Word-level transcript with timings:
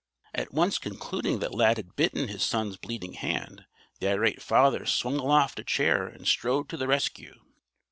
At 0.33 0.51
once 0.51 0.79
concluding 0.79 1.37
that 1.41 1.53
Lad 1.53 1.77
had 1.77 1.95
bitten 1.95 2.27
his 2.27 2.41
son's 2.41 2.75
bleeding 2.75 3.13
hand, 3.13 3.65
the 3.99 4.07
irate 4.09 4.41
father 4.41 4.83
swung 4.83 5.17
aloft 5.19 5.59
a 5.59 5.63
chair 5.63 6.07
and 6.07 6.27
strode 6.27 6.69
to 6.69 6.77
the 6.77 6.87
rescue. 6.87 7.35